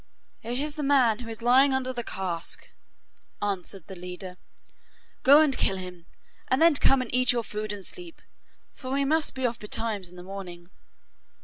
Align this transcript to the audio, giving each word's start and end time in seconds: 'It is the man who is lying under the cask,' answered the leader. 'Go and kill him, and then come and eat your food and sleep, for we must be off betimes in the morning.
'It 0.41 0.59
is 0.59 0.73
the 0.77 0.81
man 0.81 1.19
who 1.19 1.29
is 1.29 1.43
lying 1.43 1.73
under 1.75 1.93
the 1.93 2.03
cask,' 2.03 2.71
answered 3.39 3.85
the 3.85 3.95
leader. 3.95 4.37
'Go 5.21 5.41
and 5.41 5.55
kill 5.55 5.77
him, 5.77 6.07
and 6.47 6.59
then 6.59 6.73
come 6.73 7.03
and 7.03 7.13
eat 7.13 7.31
your 7.31 7.43
food 7.43 7.71
and 7.71 7.85
sleep, 7.85 8.19
for 8.73 8.89
we 8.89 9.05
must 9.05 9.35
be 9.35 9.45
off 9.45 9.59
betimes 9.59 10.09
in 10.09 10.15
the 10.15 10.23
morning. 10.23 10.71